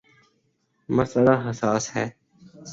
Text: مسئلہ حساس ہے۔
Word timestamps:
مسئلہ 0.89 1.35
حساس 1.45 1.83
ہے۔ 1.95 2.05